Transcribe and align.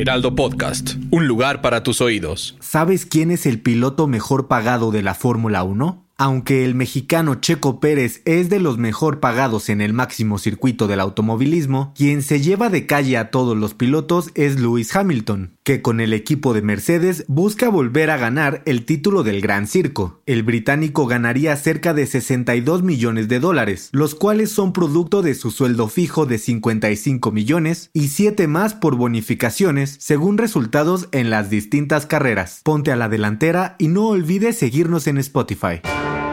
Heraldo 0.00 0.36
Podcast, 0.36 0.94
un 1.10 1.26
lugar 1.26 1.60
para 1.60 1.82
tus 1.82 2.00
oídos. 2.00 2.56
¿Sabes 2.60 3.04
quién 3.04 3.32
es 3.32 3.46
el 3.46 3.60
piloto 3.60 4.06
mejor 4.06 4.46
pagado 4.46 4.92
de 4.92 5.02
la 5.02 5.12
Fórmula 5.12 5.64
1? 5.64 6.06
Aunque 6.16 6.64
el 6.64 6.76
mexicano 6.76 7.34
Checo 7.34 7.80
Pérez 7.80 8.22
es 8.24 8.48
de 8.48 8.60
los 8.60 8.78
mejor 8.78 9.18
pagados 9.18 9.68
en 9.68 9.80
el 9.80 9.92
máximo 9.92 10.38
circuito 10.38 10.86
del 10.86 11.00
automovilismo, 11.00 11.94
quien 11.96 12.22
se 12.22 12.40
lleva 12.40 12.68
de 12.70 12.86
calle 12.86 13.16
a 13.16 13.32
todos 13.32 13.56
los 13.56 13.74
pilotos 13.74 14.30
es 14.36 14.60
Lewis 14.60 14.94
Hamilton, 14.94 15.57
que 15.68 15.82
con 15.82 16.00
el 16.00 16.14
equipo 16.14 16.54
de 16.54 16.62
Mercedes 16.62 17.26
busca 17.28 17.68
volver 17.68 18.08
a 18.08 18.16
ganar 18.16 18.62
el 18.64 18.86
título 18.86 19.22
del 19.22 19.42
Gran 19.42 19.66
Circo. 19.66 20.22
El 20.24 20.42
británico 20.42 21.06
ganaría 21.06 21.54
cerca 21.56 21.92
de 21.92 22.06
62 22.06 22.82
millones 22.82 23.28
de 23.28 23.38
dólares, 23.38 23.90
los 23.92 24.14
cuales 24.14 24.50
son 24.50 24.72
producto 24.72 25.20
de 25.20 25.34
su 25.34 25.50
sueldo 25.50 25.88
fijo 25.88 26.24
de 26.24 26.38
55 26.38 27.32
millones 27.32 27.90
y 27.92 28.08
7 28.08 28.48
más 28.48 28.72
por 28.72 28.96
bonificaciones 28.96 29.98
según 30.00 30.38
resultados 30.38 31.10
en 31.12 31.28
las 31.28 31.50
distintas 31.50 32.06
carreras. 32.06 32.62
Ponte 32.64 32.90
a 32.90 32.96
la 32.96 33.10
delantera 33.10 33.76
y 33.78 33.88
no 33.88 34.06
olvides 34.08 34.56
seguirnos 34.56 35.06
en 35.06 35.18
Spotify. 35.18 35.82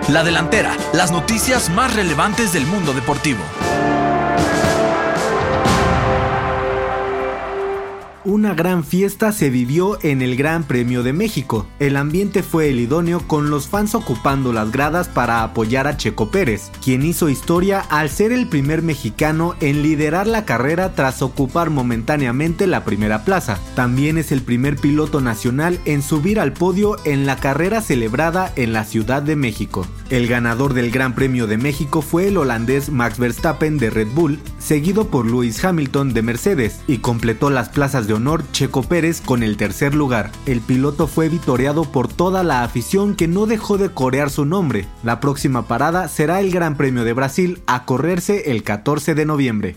La 0.08 0.24
delantera, 0.24 0.78
las 0.94 1.12
noticias 1.12 1.70
más 1.70 1.94
relevantes 1.94 2.54
del 2.54 2.66
mundo 2.66 2.94
deportivo. 2.94 3.42
Una 8.28 8.56
gran 8.56 8.84
fiesta 8.84 9.32
se 9.32 9.52
vivió 9.52 10.00
en 10.02 10.24
el 10.24 10.36
Gran 10.36 10.64
Premio 10.64 11.04
de 11.04 11.14
México. 11.14 11.68
El 11.78 11.96
ambiente 11.96 12.42
fue 12.42 12.72
el 12.72 12.80
idóneo 12.80 13.20
con 13.28 13.52
los 13.52 13.68
fans 13.68 13.94
ocupando 13.94 14.52
las 14.52 14.72
gradas 14.72 15.08
para 15.08 15.44
apoyar 15.44 15.86
a 15.86 15.96
Checo 15.96 16.32
Pérez, 16.32 16.72
quien 16.84 17.06
hizo 17.06 17.30
historia 17.30 17.82
al 17.82 18.10
ser 18.10 18.32
el 18.32 18.48
primer 18.48 18.82
mexicano 18.82 19.54
en 19.60 19.84
liderar 19.84 20.26
la 20.26 20.44
carrera 20.44 20.96
tras 20.96 21.22
ocupar 21.22 21.70
momentáneamente 21.70 22.66
la 22.66 22.84
primera 22.84 23.24
plaza. 23.24 23.60
También 23.76 24.18
es 24.18 24.32
el 24.32 24.42
primer 24.42 24.78
piloto 24.78 25.22
nacional 25.22 25.80
en 25.86 26.02
subir 26.02 26.40
al 26.40 26.52
podio 26.52 26.98
en 27.06 27.28
la 27.28 27.36
carrera 27.36 27.80
celebrada 27.80 28.52
en 28.56 28.74
la 28.74 28.86
Ciudad 28.86 29.22
de 29.22 29.36
México. 29.36 29.86
El 30.10 30.26
ganador 30.26 30.74
del 30.74 30.90
Gran 30.90 31.14
Premio 31.14 31.46
de 31.46 31.58
México 31.58 32.02
fue 32.02 32.30
el 32.30 32.38
holandés 32.38 32.90
Max 32.90 33.20
Verstappen 33.20 33.78
de 33.78 33.92
Red 33.92 34.08
Bull, 34.16 34.40
seguido 34.58 35.10
por 35.12 35.28
Lewis 35.28 35.64
Hamilton 35.64 36.16
de 36.16 36.24
Mercedes, 36.24 36.80
y 36.88 36.98
completó 36.98 37.52
las 37.52 37.70
plazas 37.70 38.08
de 38.08 38.15
honor 38.16 38.44
Checo 38.52 38.82
Pérez 38.82 39.22
con 39.22 39.44
el 39.44 39.58
tercer 39.58 39.94
lugar. 39.94 40.32
El 40.46 40.62
piloto 40.62 41.08
fue 41.08 41.30
vitoreado 41.30 41.84
por 41.84 42.08
toda 42.08 42.44
la 42.44 42.64
afición 42.64 43.16
que 43.16 43.28
no 43.28 43.46
dejó 43.46 43.78
de 43.78 43.90
corear 43.90 44.30
su 44.30 44.46
nombre. 44.46 44.88
La 45.04 45.20
próxima 45.20 45.68
parada 45.68 46.08
será 46.08 46.40
el 46.40 46.52
Gran 46.52 46.76
Premio 46.76 47.04
de 47.04 47.14
Brasil 47.14 47.62
a 47.68 47.86
correrse 47.86 48.50
el 48.52 48.64
14 48.64 49.14
de 49.14 49.26
noviembre. 49.26 49.76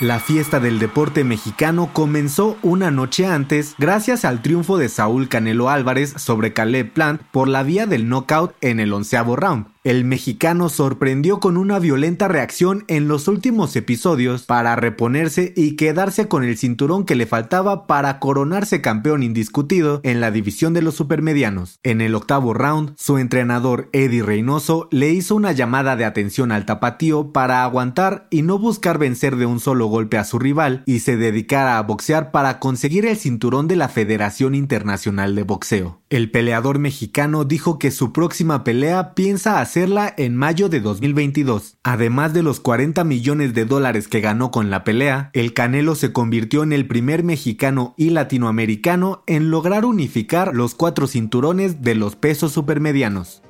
La 0.00 0.20
fiesta 0.20 0.60
del 0.60 0.78
deporte 0.78 1.24
mexicano 1.24 1.88
comenzó 1.92 2.58
una 2.62 2.90
noche 2.90 3.26
antes 3.26 3.74
gracias 3.78 4.26
al 4.26 4.42
triunfo 4.42 4.76
de 4.76 4.90
Saúl 4.90 5.28
Canelo 5.28 5.70
Álvarez 5.70 6.12
sobre 6.18 6.52
Caleb 6.52 6.92
Plant 6.92 7.22
por 7.30 7.48
la 7.48 7.62
vía 7.62 7.86
del 7.86 8.06
knockout 8.06 8.54
en 8.60 8.78
el 8.78 8.92
onceavo 8.92 9.36
round. 9.36 9.75
El 9.86 10.04
mexicano 10.04 10.68
sorprendió 10.68 11.38
con 11.38 11.56
una 11.56 11.78
violenta 11.78 12.26
reacción 12.26 12.84
en 12.88 13.06
los 13.06 13.28
últimos 13.28 13.76
episodios 13.76 14.42
para 14.42 14.74
reponerse 14.74 15.52
y 15.54 15.76
quedarse 15.76 16.26
con 16.26 16.42
el 16.42 16.58
cinturón 16.58 17.04
que 17.04 17.14
le 17.14 17.24
faltaba 17.24 17.86
para 17.86 18.18
coronarse 18.18 18.80
campeón 18.80 19.22
indiscutido 19.22 20.00
en 20.02 20.20
la 20.20 20.32
división 20.32 20.74
de 20.74 20.82
los 20.82 20.96
supermedianos. 20.96 21.78
En 21.84 22.00
el 22.00 22.16
octavo 22.16 22.52
round, 22.52 22.94
su 22.96 23.18
entrenador 23.18 23.88
Eddie 23.92 24.24
Reynoso 24.24 24.88
le 24.90 25.10
hizo 25.10 25.36
una 25.36 25.52
llamada 25.52 25.94
de 25.94 26.04
atención 26.04 26.50
al 26.50 26.66
tapatío 26.66 27.30
para 27.30 27.62
aguantar 27.62 28.26
y 28.28 28.42
no 28.42 28.58
buscar 28.58 28.98
vencer 28.98 29.36
de 29.36 29.46
un 29.46 29.60
solo 29.60 29.86
golpe 29.86 30.18
a 30.18 30.24
su 30.24 30.40
rival 30.40 30.82
y 30.86 30.98
se 30.98 31.16
dedicara 31.16 31.78
a 31.78 31.82
boxear 31.82 32.32
para 32.32 32.58
conseguir 32.58 33.06
el 33.06 33.16
cinturón 33.16 33.68
de 33.68 33.76
la 33.76 33.88
Federación 33.88 34.56
Internacional 34.56 35.36
de 35.36 35.44
Boxeo. 35.44 36.00
El 36.10 36.32
peleador 36.32 36.80
mexicano 36.80 37.44
dijo 37.44 37.78
que 37.78 37.92
su 37.92 38.12
próxima 38.12 38.64
pelea 38.64 39.14
piensa 39.14 39.60
en 39.76 40.34
mayo 40.36 40.70
de 40.70 40.80
2022. 40.80 41.76
Además 41.82 42.32
de 42.32 42.42
los 42.42 42.60
40 42.60 43.04
millones 43.04 43.52
de 43.52 43.66
dólares 43.66 44.08
que 44.08 44.22
ganó 44.22 44.50
con 44.50 44.70
la 44.70 44.84
pelea, 44.84 45.28
el 45.34 45.52
Canelo 45.52 45.94
se 45.94 46.14
convirtió 46.14 46.62
en 46.62 46.72
el 46.72 46.86
primer 46.86 47.22
mexicano 47.22 47.94
y 47.98 48.08
latinoamericano 48.08 49.22
en 49.26 49.50
lograr 49.50 49.84
unificar 49.84 50.54
los 50.54 50.74
cuatro 50.74 51.06
cinturones 51.06 51.82
de 51.82 51.94
los 51.94 52.16
pesos 52.16 52.52
supermedianos. 52.52 53.42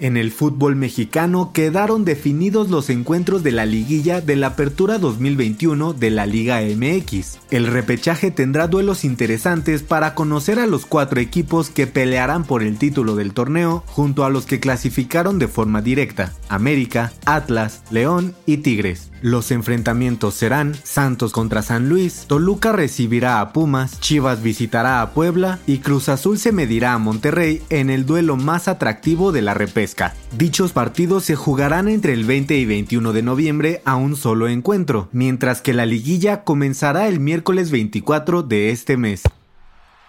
En 0.00 0.16
el 0.16 0.30
fútbol 0.30 0.76
mexicano 0.76 1.50
quedaron 1.52 2.04
definidos 2.04 2.70
los 2.70 2.88
encuentros 2.88 3.42
de 3.42 3.50
la 3.50 3.66
liguilla 3.66 4.20
de 4.20 4.36
la 4.36 4.48
Apertura 4.48 4.98
2021 4.98 5.92
de 5.92 6.10
la 6.12 6.24
Liga 6.24 6.60
MX. 6.60 7.38
El 7.50 7.66
repechaje 7.66 8.30
tendrá 8.30 8.68
duelos 8.68 9.04
interesantes 9.04 9.82
para 9.82 10.14
conocer 10.14 10.60
a 10.60 10.68
los 10.68 10.86
cuatro 10.86 11.18
equipos 11.18 11.70
que 11.70 11.88
pelearán 11.88 12.44
por 12.44 12.62
el 12.62 12.78
título 12.78 13.16
del 13.16 13.32
torneo 13.32 13.82
junto 13.88 14.24
a 14.24 14.30
los 14.30 14.46
que 14.46 14.60
clasificaron 14.60 15.40
de 15.40 15.48
forma 15.48 15.82
directa, 15.82 16.32
América, 16.48 17.12
Atlas, 17.26 17.82
León 17.90 18.36
y 18.46 18.58
Tigres. 18.58 19.10
Los 19.20 19.50
enfrentamientos 19.50 20.34
serán 20.34 20.76
Santos 20.84 21.32
contra 21.32 21.62
San 21.62 21.88
Luis, 21.88 22.26
Toluca 22.28 22.70
recibirá 22.70 23.40
a 23.40 23.52
Pumas, 23.52 23.98
Chivas 23.98 24.44
visitará 24.44 25.02
a 25.02 25.10
Puebla 25.10 25.58
y 25.66 25.78
Cruz 25.78 26.08
Azul 26.08 26.38
se 26.38 26.52
medirá 26.52 26.94
a 26.94 26.98
Monterrey 26.98 27.62
en 27.68 27.90
el 27.90 28.06
duelo 28.06 28.36
más 28.36 28.68
atractivo 28.68 29.32
de 29.32 29.42
la 29.42 29.54
repesca. 29.54 29.87
Dichos 30.36 30.72
partidos 30.72 31.24
se 31.24 31.36
jugarán 31.36 31.88
entre 31.88 32.12
el 32.12 32.24
20 32.24 32.56
y 32.56 32.64
21 32.66 33.12
de 33.12 33.22
noviembre 33.22 33.82
a 33.84 33.96
un 33.96 34.16
solo 34.16 34.48
encuentro, 34.48 35.08
mientras 35.12 35.62
que 35.62 35.74
la 35.74 35.86
liguilla 35.86 36.44
comenzará 36.44 37.08
el 37.08 37.20
miércoles 37.20 37.70
24 37.70 38.42
de 38.42 38.70
este 38.70 38.96
mes. 38.96 39.22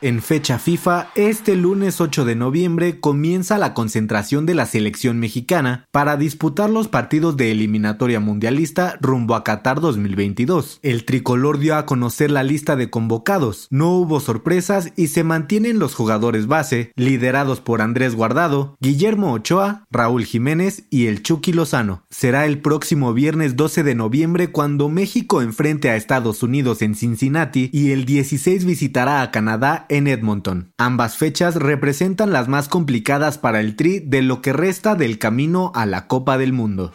En 0.01 0.21
fecha 0.21 0.59
FIFA, 0.59 1.09
este 1.15 1.57
lunes 1.57 1.99
8 1.99 2.23
de 2.23 2.33
noviembre 2.33 3.01
comienza 3.01 3.57
la 3.57 3.73
concentración 3.73 4.45
de 4.45 4.55
la 4.55 4.65
selección 4.65 5.19
mexicana 5.19 5.89
para 5.91 6.15
disputar 6.15 6.69
los 6.69 6.87
partidos 6.87 7.35
de 7.35 7.51
eliminatoria 7.51 8.21
mundialista 8.21 8.97
rumbo 9.01 9.35
a 9.35 9.43
Qatar 9.43 9.81
2022. 9.81 10.79
El 10.83 11.03
tricolor 11.03 11.59
dio 11.59 11.75
a 11.75 11.85
conocer 11.85 12.31
la 12.31 12.43
lista 12.43 12.77
de 12.77 12.89
convocados, 12.89 13.67
no 13.71 13.91
hubo 13.91 14.21
sorpresas 14.21 14.93
y 14.95 15.07
se 15.07 15.25
mantienen 15.25 15.79
los 15.79 15.95
jugadores 15.95 16.47
base, 16.47 16.93
liderados 16.95 17.59
por 17.59 17.81
Andrés 17.81 18.16
Guardado, 18.16 18.77
Guillermo 18.79 19.33
Ochoa, 19.33 19.85
Raúl 19.91 20.23
Jiménez 20.23 20.85
y 20.89 21.07
el 21.07 21.23
Chucky 21.23 21.51
Lozano. 21.51 22.03
Será 22.09 22.45
el 22.45 22.61
próximo 22.61 23.13
viernes 23.13 23.57
12 23.57 23.83
de 23.83 23.95
noviembre 23.95 24.49
cuando 24.49 24.87
México 24.87 25.41
enfrente 25.41 25.89
a 25.89 25.97
Estados 25.97 26.41
Unidos 26.41 26.81
en 26.83 26.95
Cincinnati 26.95 27.69
y 27.73 27.91
el 27.91 28.05
16 28.05 28.63
visitará 28.63 29.21
a 29.21 29.31
Canadá 29.31 29.87
en 29.89 30.07
Edmonton. 30.07 30.73
Ambas 30.77 31.17
fechas 31.17 31.55
representan 31.55 32.31
las 32.31 32.47
más 32.47 32.69
complicadas 32.69 33.38
para 33.38 33.59
el 33.59 33.75
Tri 33.75 34.00
de 34.00 34.22
lo 34.22 34.41
que 34.41 34.53
resta 34.53 34.95
del 34.95 35.19
camino 35.19 35.72
a 35.75 35.85
la 35.85 36.07
Copa 36.07 36.38
del 36.38 36.53
Mundo. 36.53 36.94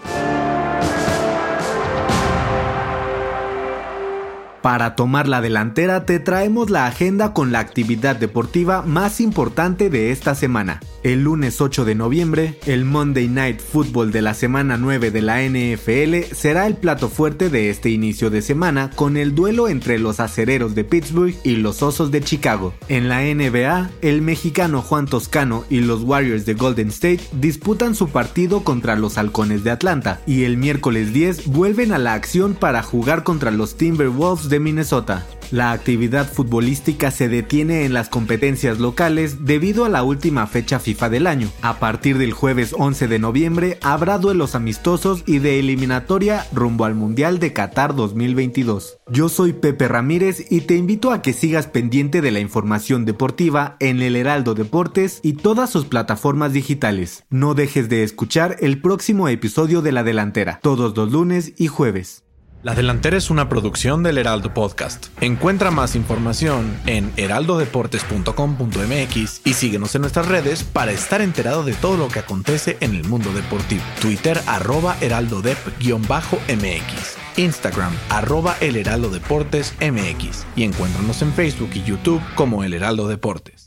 Para 4.65 4.97
tomar 4.97 5.29
la 5.29 5.43
delantera 5.43 6.07
te 6.07 6.19
traemos 6.21 6.71
la 6.71 6.87
agenda 6.87 7.35
con 7.35 7.53
la 7.53 7.59
actividad 7.59 8.17
deportiva 8.17 8.81
más 8.81 9.21
importante 9.21 9.91
de 9.91 10.11
esta 10.11 10.35
semana. 10.35 10.81
El 11.03 11.23
lunes 11.23 11.61
8 11.61 11.85
de 11.85 11.95
noviembre, 11.95 12.59
el 12.65 12.87
Monday 12.87 13.29
Night 13.29 13.61
Football 13.61 14.11
de 14.11 14.23
la 14.23 14.33
semana 14.33 14.79
9 14.79 15.11
de 15.11 15.21
la 15.21 15.43
NFL 15.43 16.35
será 16.35 16.67
el 16.67 16.77
plato 16.77 17.11
fuerte 17.11 17.51
de 17.51 17.69
este 17.69 17.91
inicio 17.91 18.31
de 18.31 18.41
semana 18.41 18.91
con 18.95 19.19
el 19.19 19.35
duelo 19.35 19.69
entre 19.69 19.99
los 19.99 20.19
acereros 20.19 20.75
de 20.75 20.85
Pittsburgh 20.85 21.35
y 21.45 21.57
los 21.57 21.83
Osos 21.83 22.11
de 22.11 22.23
Chicago. 22.23 22.73
En 22.89 23.11
la 23.11 23.21
NBA, 23.21 23.91
el 24.01 24.23
mexicano 24.23 24.81
Juan 24.81 25.05
Toscano 25.05 25.67
y 25.69 25.81
los 25.81 26.05
Warriors 26.05 26.47
de 26.47 26.55
Golden 26.55 26.89
State 26.89 27.21
disputan 27.33 27.95
su 27.95 28.09
partido 28.09 28.65
contra 28.65 28.97
los 28.97 29.19
Halcones 29.19 29.63
de 29.63 29.73
Atlanta 29.73 30.23
y 30.27 30.45
el 30.45 30.57
miércoles 30.57 31.13
10 31.13 31.49
vuelven 31.49 31.93
a 31.93 31.99
la 31.99 32.15
acción 32.15 32.55
para 32.55 32.83
jugar 32.83 33.25
contra 33.25 33.51
los 33.51 33.77
Timberwolves 33.77 34.49
de 34.49 34.54
Minnesota. 34.61 35.27
La 35.51 35.73
actividad 35.73 36.31
futbolística 36.31 37.11
se 37.11 37.29
detiene 37.29 37.85
en 37.85 37.93
las 37.93 38.09
competencias 38.09 38.81
locales 38.81 39.45
debido 39.45 39.85
a 39.85 39.89
la 39.89 40.03
última 40.03 40.47
fecha 40.47 40.81
FIFA 40.81 41.11
del 41.11 41.27
año. 41.27 41.49
A 41.63 41.79
partir 41.79 42.19
del 42.19 42.33
jueves 42.33 42.75
11 42.77 43.09
de 43.09 43.19
noviembre 43.19 43.79
habrá 43.83 44.19
duelos 44.19 44.55
amistosos 44.55 45.23
y 45.27 45.39
de 45.39 45.61
eliminatoria 45.61 46.47
rumbo 46.53 46.85
al 46.85 46.95
Mundial 46.95 47.39
de 47.39 47.53
Qatar 47.53 47.95
2022. 47.95 48.99
Yo 49.09 49.29
soy 49.29 49.53
Pepe 49.53 49.87
Ramírez 49.87 50.51
y 50.51 50.63
te 50.63 50.77
invito 50.77 51.13
a 51.13 51.23
que 51.23 51.33
sigas 51.33 51.67
pendiente 51.67 52.21
de 52.21 52.31
la 52.31 52.41
información 52.41 53.05
deportiva 53.05 53.77
en 53.81 54.03
el 54.03 54.17
Heraldo 54.17 54.55
Deportes 54.55 55.21
y 55.23 55.35
todas 55.35 55.71
sus 55.71 55.85
plataformas 55.85 56.53
digitales. 56.53 57.25
No 57.31 57.55
dejes 57.55 57.89
de 57.89 58.03
escuchar 58.03 58.57
el 58.61 58.81
próximo 58.81 59.29
episodio 59.29 59.83
de 59.83 59.93
La 59.93 60.03
Delantera, 60.03 60.59
todos 60.63 60.97
los 60.97 61.13
lunes 61.13 61.53
y 61.59 61.69
jueves. 61.69 62.24
La 62.65 62.75
Delantera 62.75 63.17
es 63.19 63.29
una 63.29 63.51
producción 63.51 64.03
del 64.03 64.17
Heraldo 64.17 64.55
Podcast. 64.55 65.09
Encuentra 65.21 65.71
más 65.71 65.95
información 65.95 66.75
en 66.87 67.13
heraldodeportes.com.mx 67.19 69.43
y 69.45 69.53
síguenos 69.53 69.95
en 69.95 70.01
nuestras 70.01 70.29
redes 70.29 70.65
para 70.65 70.93
estar 70.93 71.21
enterado 71.21 71.63
de 71.63 71.75
todo 71.75 71.99
lo 71.99 72.09
que 72.09 72.21
acontece 72.21 72.79
en 72.81 72.95
el 72.95 73.05
mundo 73.05 73.35
deportivo. 73.35 73.83
Twitter 74.01 74.41
arroba 74.47 74.97
heraldodep-mx. 75.03 77.19
Instagram 77.37 77.93
arroba 78.09 78.57
el 78.63 78.77
heraldo 78.77 79.11
deportes 79.11 79.75
mx 79.83 80.47
y 80.57 80.63
encuéntranos 80.63 81.21
en 81.21 81.35
Facebook 81.35 81.69
y 81.75 81.83
YouTube 81.83 82.23
como 82.35 82.65
el 82.65 82.73
Heraldo 82.73 83.09
Deportes. 83.09 83.64